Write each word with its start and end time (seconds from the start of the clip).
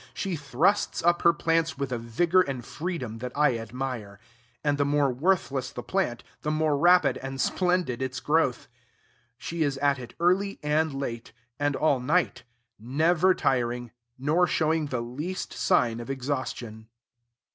She 0.15 0.35
thrusts 0.35 1.03
up 1.03 1.21
her 1.21 1.31
plants 1.31 1.77
with 1.77 1.91
a 1.91 1.99
vigor 1.99 2.41
and 2.41 2.65
freedom 2.65 3.19
that 3.19 3.31
I 3.35 3.55
admire; 3.59 4.19
and 4.63 4.79
the 4.79 4.83
more 4.83 5.11
worthless 5.11 5.69
the 5.71 5.83
plant, 5.83 6.23
the 6.41 6.49
more 6.49 6.75
rapid 6.75 7.17
and 7.17 7.39
splendid 7.39 8.01
its 8.01 8.19
growth. 8.19 8.67
She 9.37 9.61
is 9.61 9.77
at 9.77 9.99
it 9.99 10.15
early 10.19 10.57
and 10.63 10.91
late, 10.91 11.33
and 11.59 11.75
all 11.75 11.99
night; 11.99 12.41
never 12.79 13.35
tiring, 13.35 13.91
nor 14.17 14.47
showing 14.47 14.87
the 14.87 15.01
least 15.01 15.53
sign 15.53 15.99
of 15.99 16.09
exhaustion. 16.09 16.87